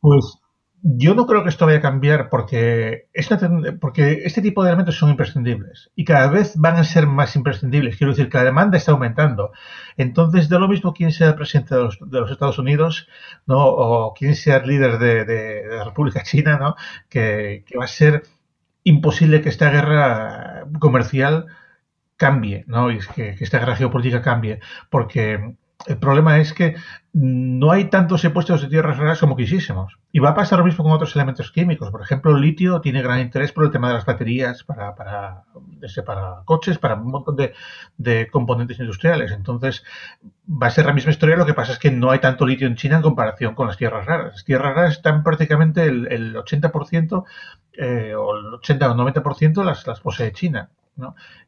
[0.00, 0.40] Pues
[0.82, 5.90] yo no creo que esto vaya a cambiar porque, este tipo de elementos son imprescindibles
[5.94, 7.96] y cada vez van a ser más imprescindibles.
[7.96, 9.52] Quiero decir que la demanda está aumentando.
[9.98, 13.08] Entonces, de lo mismo quién sea el presidente de los, Estados Unidos
[13.46, 13.66] ¿no?
[13.66, 16.76] o quién sea el líder de, la República China, ¿no?
[17.10, 18.22] que, va a ser
[18.82, 21.46] imposible que esta guerra comercial
[22.20, 22.90] cambie, ¿no?
[22.90, 25.54] Y que, que esta guerra geopolítica cambie, porque
[25.86, 26.76] el problema es que
[27.12, 29.98] no hay tantos depósitos de tierras raras como quisiésemos.
[30.12, 31.90] Y va a pasar lo mismo con otros elementos químicos.
[31.90, 35.44] Por ejemplo, el litio tiene gran interés por el tema de las baterías para, para,
[36.04, 39.32] para coches, para un montón de, componentes industriales.
[39.32, 39.82] Entonces,
[40.46, 41.36] va a ser la misma historia.
[41.36, 43.78] Lo que pasa es que no hay tanto litio en China en comparación con las
[43.78, 44.32] tierras raras.
[44.34, 47.24] Las tierras raras están prácticamente el, 80%
[47.72, 50.68] eh, o el 80 o 90% las, las posee China.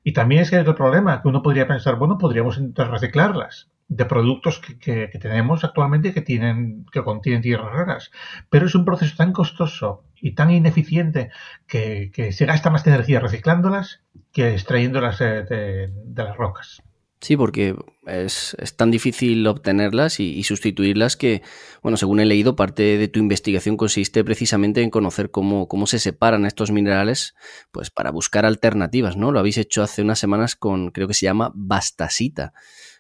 [0.03, 3.71] Y también es que hay otro problema, que uno podría pensar, bueno, podríamos intentar reciclarlas
[3.89, 8.11] de productos que, tenemos actualmente que tienen que contienen tierras raras.
[8.49, 11.31] Pero es un proceso tan costoso y tan ineficiente
[11.67, 16.83] que, se gasta más energía reciclándolas que extrayéndolas de, las rocas
[17.23, 21.43] Sí, porque es, tan difícil obtenerlas y, sustituirlas que,
[21.81, 26.01] bueno, según he leído, parte de tu investigación consiste precisamente en conocer cómo, cómo se
[26.01, 27.37] separan estos minerales,
[27.71, 29.31] pues para buscar alternativas, ¿no?
[29.31, 32.55] Lo habéis hecho hace unas semanas con, creo que se llama bastasita.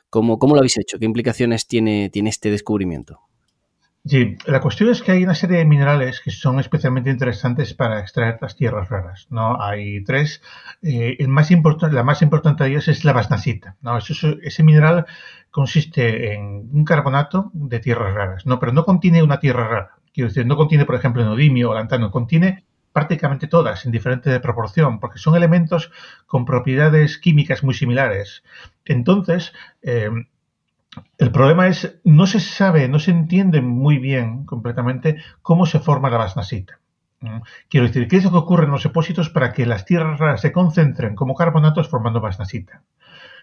[0.08, 1.00] ¿Cómo, lo habéis hecho?
[1.00, 3.31] ¿Qué implicaciones tiene, tiene este descubrimiento?
[4.04, 8.00] Sí, la cuestión es que hay una serie de minerales que son especialmente interesantes para
[8.00, 9.28] extraer las tierras raras.
[9.30, 9.62] ¿no?
[9.62, 10.42] Hay tres.
[10.82, 13.76] Eh, el más la más importante de ellas es la basnasita.
[13.80, 13.96] ¿no?
[13.98, 15.06] ese mineral
[15.52, 18.58] consiste en un carbonato de tierras raras, ¿no?
[18.58, 19.90] pero no contiene una tierra rara.
[20.12, 24.98] Quiero decir, no contiene, por ejemplo, neodimio o lantano, contiene prácticamente todas en diferente proporción,
[24.98, 25.90] porque son elementos
[26.26, 28.42] con propiedades químicas muy similares.
[28.84, 30.10] Entonces, eh,
[31.18, 36.10] el problema es, no se sabe, no se entiende muy bien completamente cómo se forma
[36.10, 36.78] la basnasita.
[37.68, 40.40] Quiero decir, ¿qué es lo que ocurre en los depósitos para que las tierras raras
[40.40, 42.82] se concentren como carbonatos formando basnasita?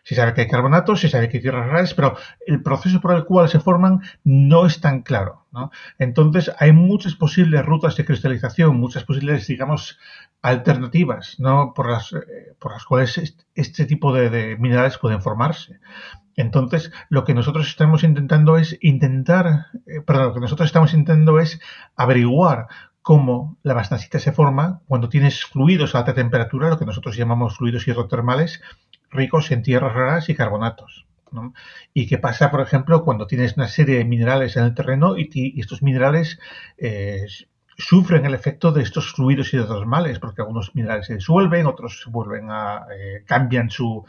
[0.04, 3.16] Se sabe que hay carbonatos, se sabe que hay tierras raras, pero el proceso por
[3.16, 5.46] el cual se forman no es tan claro.
[5.98, 9.98] Entonces, hay muchas posibles rutas de cristalización, muchas posibles, digamos,
[10.42, 11.74] alternativas ¿no?
[11.74, 15.80] por, las, eh, por las cuales este tipo de, minerales pueden formarse.
[16.40, 21.38] Entonces, lo que nosotros estamos intentando es intentar, eh, perdón, lo que nosotros estamos intentando
[21.38, 21.60] es
[21.98, 22.68] averiguar
[23.02, 27.58] cómo la basnasita se forma cuando tienes fluidos a alta temperatura, lo que nosotros llamamos
[27.58, 28.62] fluidos hidrotermales,
[29.12, 31.06] ricos en tierras raras y carbonatos.
[31.94, 35.60] Y qué pasa, por ejemplo, cuando tienes una serie de minerales en el terreno y,
[35.60, 36.40] estos minerales
[36.78, 37.26] eh,
[37.80, 42.52] sufren el efecto de estos fluidos hidrotermales, porque algunos minerales se disuelven, otros se vuelven
[42.52, 44.06] a, eh, cambian su,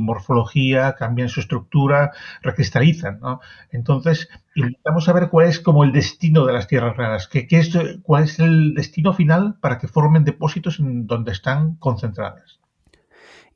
[0.00, 3.40] morfología, cambian su estructura, recristalizan, ¿no?
[3.72, 8.24] Entonces, intentamos saber cuál es como el destino de las tierras raras, que, es, cuál
[8.24, 12.59] es el destino final para que formen depósitos en donde están concentradas.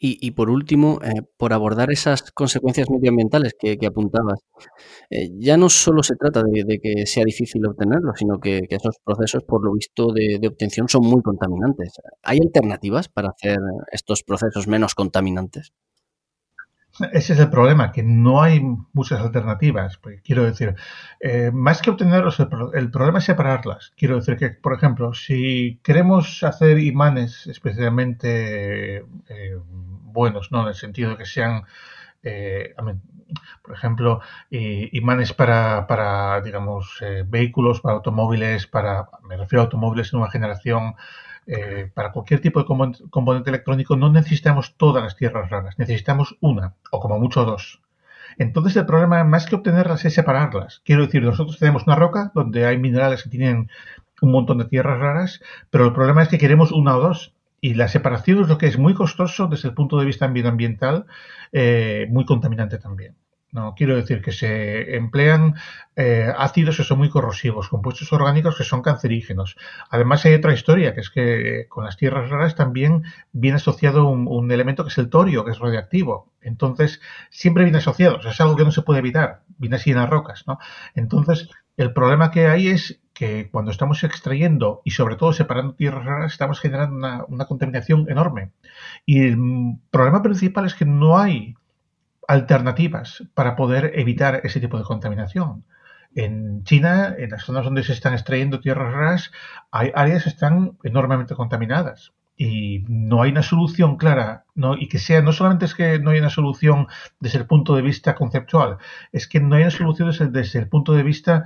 [0.07, 4.41] Y, por último, eh, por abordar esas consecuencias medioambientales que, apuntabas,
[5.09, 9.45] eh, ya no solo se trata de, que sea difícil obtenerlo, sino que, esos procesos,
[9.45, 11.95] por lo visto, de, obtención son muy contaminantes.
[12.23, 13.59] ¿Hay alternativas para hacer
[13.93, 15.73] estos procesos menos contaminantes?
[17.13, 18.61] Ese es el problema, que no hay
[18.93, 19.99] muchas alternativas.
[20.25, 20.77] quiero decir,
[21.21, 23.93] eh, más que obtenerlos, el, problema es separarlas.
[23.97, 29.05] Quiero decir que, por ejemplo, si queremos hacer imanes especialmente
[30.15, 30.63] buenos, ¿no?
[30.63, 31.65] En el sentido de que sean,
[32.23, 32.75] eh,
[33.63, 40.11] por ejemplo, imanes para, para digamos, eh, vehículos, para automóviles, para, me refiero a automóviles
[40.11, 40.95] de nueva generación,
[41.47, 42.67] eh, para cualquier tipo de
[43.11, 47.81] componente electrónico no necesitamos todas las tierras raras, necesitamos una o como mucho dos.
[48.39, 50.83] Entonces el problema más que obtenerlas es separarlas.
[50.85, 53.71] Quiero decir, nosotros tenemos una roca donde hay minerales que tienen
[54.21, 57.75] un montón de tierras raras, pero el problema es que queremos una o dos y
[57.75, 61.07] la separación es lo que es muy costoso desde el punto de vista ambiental,
[61.53, 63.17] eh, muy contaminante también.
[63.55, 65.55] No quiero decir que se emplean
[65.95, 69.57] eh, ácidos que son muy corrosivos, compuestos orgánicos que son cancerígenos.
[69.91, 74.51] Además hay otra historia, que es que con las tierras raras también viene asociado un,
[74.51, 76.33] elemento que es el torio, que es radioactivo.
[76.41, 80.11] Entonces, siempre viene asociado, es algo que no se puede evitar, viene así en las
[80.11, 80.43] rocas.
[80.49, 80.59] ¿no?
[80.97, 86.05] Entonces, el problema que hay es que cuando estamos extrayendo y sobre todo separando tierras
[86.05, 88.51] raras estamos generando una, contaminación enorme.
[89.07, 89.39] Y el
[89.93, 91.55] problema principal es que no hay
[92.29, 95.65] alternativas para poder evitar ese tipo de contaminación.
[96.15, 99.33] En China, en las zonas donde se están extrayendo tierras raras,
[99.71, 104.99] hay áreas que están enormemente contaminadas y no hay una solución clara, no, y que
[104.99, 106.89] sea, no solamente es que no hay una solución
[107.21, 108.79] desde el punto de vista conceptual,
[109.13, 111.45] es que no hay una solución desde el punto de vista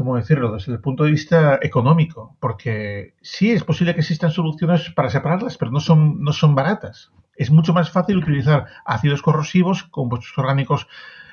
[0.00, 4.90] ¿cómo decirlo?, desde el punto de vista económico, porque sí es posible que existan soluciones
[4.90, 7.12] para separarlas, pero no son, no son baratas.
[7.40, 10.86] Es mucho más fácil utilizar ácidos corrosivos, compuestos orgánicos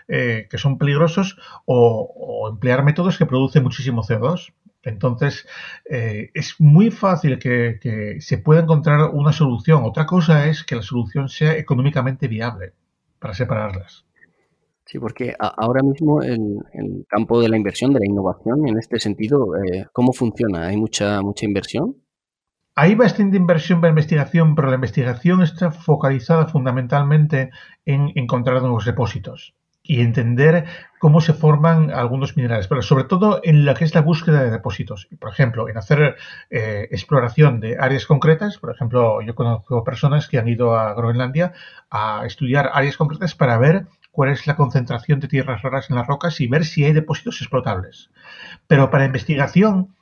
[0.07, 4.53] eh, que son peligrosos, o, emplear métodos que producen muchísimo CO2.
[4.83, 5.45] Entonces,
[5.83, 9.83] eh, es muy fácil que, se pueda encontrar una solución.
[9.83, 12.71] Otra cosa es que la solución sea económicamente viable
[13.19, 14.05] para separarlas.
[14.85, 18.97] Sí, porque ahora mismo el, el, campo de la inversión, de la innovación, en este
[19.01, 20.67] sentido, eh, ¿cómo funciona?
[20.67, 21.97] ¿Hay mucha, mucha inversión?
[22.79, 27.49] Hay bastante inversión para investigación, pero la investigación está focalizada fundamentalmente
[27.87, 30.65] en encontrar nuevos depósitos y entender
[30.99, 34.51] cómo se forman algunos minerales, pero sobre todo en lo que es la búsqueda de
[34.51, 35.07] depósitos.
[35.19, 36.17] Por ejemplo, en hacer
[36.51, 38.59] eh, exploración de áreas concretas.
[38.59, 41.53] Por ejemplo, yo conozco personas que han ido a Groenlandia
[41.89, 46.05] a estudiar áreas concretas para ver cuál es la concentración de tierras raras en las
[46.05, 48.11] rocas y ver si hay depósitos explotables.
[48.67, 49.95] Pero para investigación,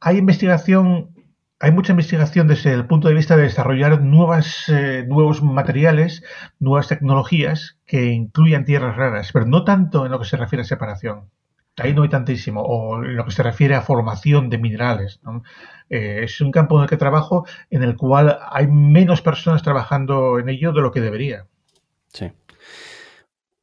[0.00, 1.13] hay investigación,
[1.60, 6.22] hay mucha investigación desde el punto de vista de desarrollar nuevas, eh, nuevos materiales,
[6.58, 10.66] nuevas tecnologías que incluyan tierras raras, pero no tanto en lo que se refiere a
[10.66, 11.30] separación.
[11.76, 15.20] Ahí no hay tantísimo, o en lo que se refiere a formación de minerales.
[15.90, 20.38] Eh, es un campo en el que trabajo en el cual hay menos personas trabajando
[20.38, 21.46] en ello de lo que debería.
[22.12, 22.30] Sí.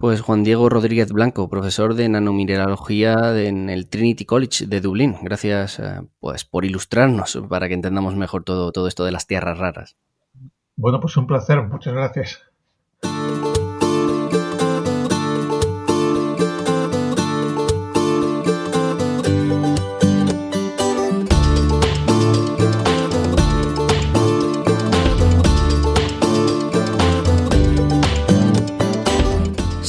[0.01, 5.15] Pues Juan Diego Rodríguez Blanco, profesor de nanomineralogía en el Trinity College de Dublín.
[5.21, 9.59] Gracias eh, pues, por ilustrarnos para que entendamos mejor todo, todo esto de las tierras
[9.59, 9.95] raras.
[10.75, 11.61] Bueno, pues un placer.
[11.61, 12.41] Muchas gracias.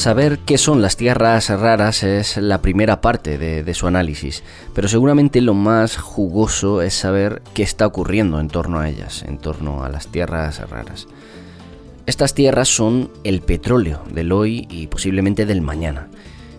[0.03, 4.43] Saber qué son las tierras raras es la primera parte de, su análisis,
[4.75, 9.37] pero seguramente lo más jugoso es saber qué está ocurriendo en torno a ellas, en
[9.37, 11.07] torno a las tierras raras.
[12.05, 16.09] Estas tierras son el petróleo del hoy y posiblemente del mañana,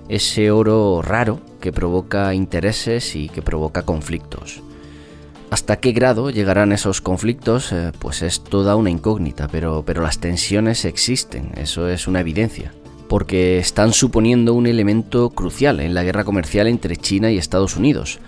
[0.09, 4.63] ese oro raro que provoca intereses y que provoca conflictos.
[5.51, 10.19] Hasta qué grado llegarán esos conflictos, eh, pues es toda una incógnita, pero, pero las
[10.19, 12.73] tensiones existen, eso es una evidencia
[13.09, 18.19] porque están suponiendo un elemento crucial en la guerra comercial entre China y Estados Unidos,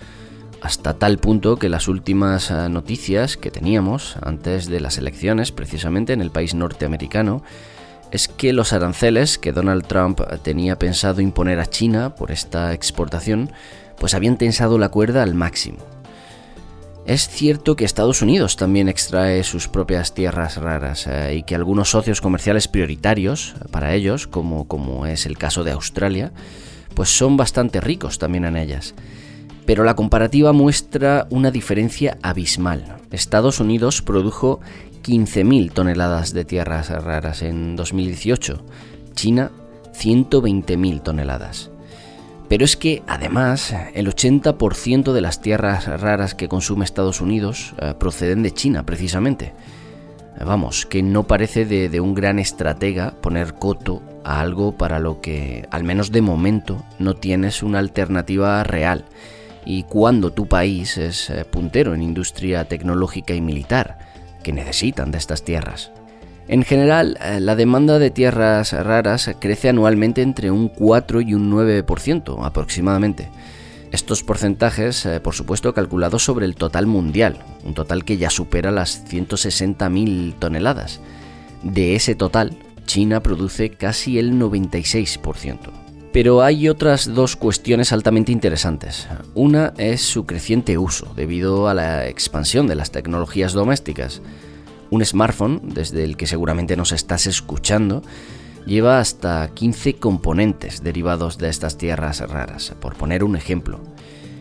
[0.61, 6.13] hasta tal punto que las últimas eh, noticias que teníamos antes de las elecciones, precisamente
[6.13, 7.43] en el país norteamericano,
[8.11, 13.51] es que los aranceles que Donald Trump tenía pensado imponer a China por esta exportación,
[13.99, 15.79] pues habían tensado la cuerda al máximo.
[17.07, 21.91] Es cierto que Estados Unidos también extrae sus propias tierras raras eh, y que algunos
[21.91, 26.33] socios comerciales prioritarios para ellos, como, como es el caso de Australia,
[26.95, 28.93] pues son bastante ricos también en ellas.
[29.65, 32.97] Pero la comparativa muestra una diferencia abismal.
[33.09, 34.59] Estados Unidos produjo
[35.03, 38.65] 15.000 toneladas de tierras raras en 2018,
[39.13, 39.51] China
[39.93, 41.71] 120.000 toneladas.
[42.49, 47.93] Pero es que además el 80% de las tierras raras que consume Estados Unidos eh,
[47.99, 49.53] proceden de China precisamente.
[50.45, 55.67] Vamos, que no parece de, un gran estratega poner coto a algo para lo que,
[55.71, 59.05] al menos de momento, no tienes una alternativa real.
[59.65, 63.97] Y cuando tu país es eh, puntero en industria tecnológica y militar,
[64.43, 65.91] que necesitan de estas tierras.
[66.47, 71.51] En general, eh, la demanda de tierras raras crece anualmente entre un 4 y un
[71.51, 73.29] 9% aproximadamente.
[73.91, 78.71] Estos porcentajes, eh, por supuesto, calculados sobre el total mundial, un total que ya supera
[78.71, 80.99] las 160.000 toneladas.
[81.63, 85.71] De ese total, China produce casi el 96%.
[86.11, 89.07] Pero hay otras dos cuestiones altamente interesantes.
[89.35, 94.21] Una es su creciente uso debido a la expansión de las tecnologías domésticas.
[94.89, 98.03] Un smartphone, desde el que seguramente nos estás escuchando,
[98.65, 103.79] lleva hasta 15 componentes derivados de estas tierras raras, por poner un ejemplo.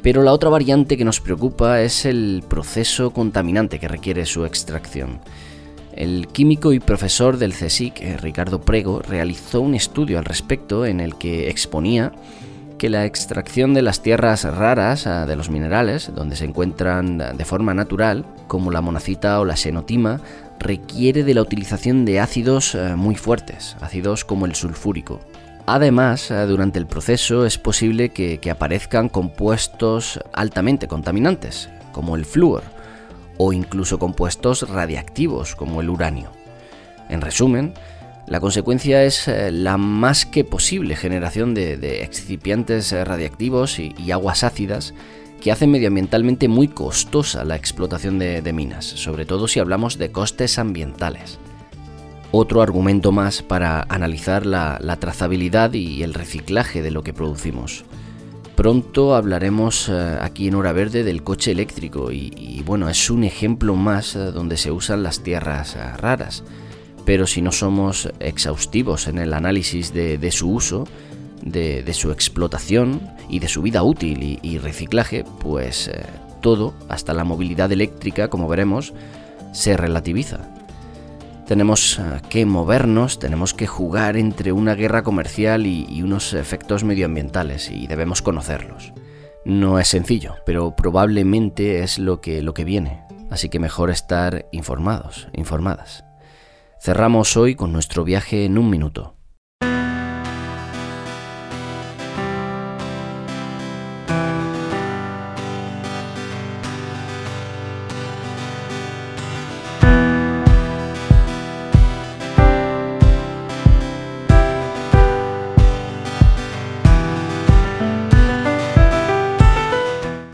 [0.02, 5.20] Pero la otra variante que nos preocupa es el proceso contaminante que requiere su extracción.
[5.94, 11.00] El químico y profesor del CSIC, eh, Ricardo Prego, realizó un estudio al respecto en
[11.00, 12.12] el que exponía
[12.78, 17.44] que la extracción de las tierras raras ah, de los minerales, donde se encuentran de
[17.44, 20.20] forma natural, como la monacita o la xenotima,
[20.58, 25.20] requiere de la utilización de ácidos ah, muy fuertes, ácidos como el sulfúrico.
[25.66, 32.24] Además, ah, durante el proceso es posible que, que aparezcan compuestos altamente contaminantes, como el
[32.24, 32.62] flúor,
[33.38, 36.30] o incluso compuestos radiactivos, como el uranio.
[37.08, 37.74] En resumen,
[38.26, 44.42] la consecuencia es eh, la más que posible generación de, excipientes eh, radiactivos y, aguas
[44.42, 44.94] ácidas
[45.40, 50.58] que hacen medioambientalmente muy costosa la explotación de, minas, sobre todo si hablamos de costes
[50.58, 51.38] ambientales.
[52.32, 57.84] Otro argumento más para analizar la, trazabilidad y el reciclaje de lo que producimos.
[58.56, 63.76] Pronto hablaremos eh, aquí en Hora Verde del coche eléctrico y bueno, es un ejemplo
[63.76, 66.42] más donde se usan las tierras raras
[67.06, 70.86] pero si no somos exhaustivos en el análisis de, su uso,
[71.40, 73.00] de, su explotación
[73.30, 76.04] y de su vida útil y, reciclaje, pues eh,
[76.42, 78.92] todo, hasta la movilidad eléctrica, como veremos,
[79.52, 80.52] se relativiza.
[81.46, 87.70] Tenemos eh, que movernos, tenemos que jugar entre una guerra comercial y, unos efectos medioambientales
[87.70, 88.92] y debemos conocerlos.
[89.44, 94.46] No es sencillo, pero probablemente es lo que, lo que viene, así que mejor estar
[94.50, 96.05] informados, informadas.
[96.80, 99.16] Cerramos hoy con nuestro viaje en un minuto.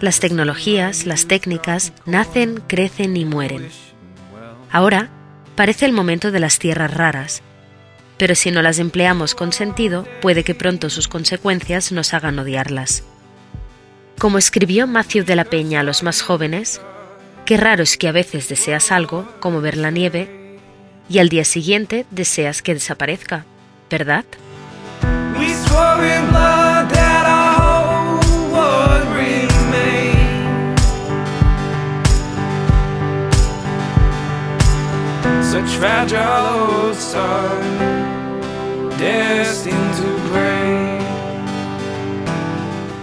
[0.02, 3.68] Las tecnologías, las técnicas, nacen, crecen y mueren.
[4.72, 5.08] Ahora,
[5.56, 7.42] parece el momento de las tierras raras,
[8.16, 13.04] pero si no las empleamos con sentido, puede que pronto sus consecuencias nos hagan odiarlas.
[14.18, 16.80] Como escribió Matthew de la Peña a los más jóvenes,
[17.44, 20.58] qué raro es que a veces deseas algo, como ver la nieve,
[21.08, 23.44] y al día siguiente deseas que desaparezca,
[23.90, 24.24] ¿verdad?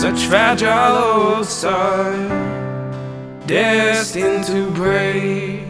[0.00, 2.30] Such fragile souls
[3.46, 5.69] destined to break.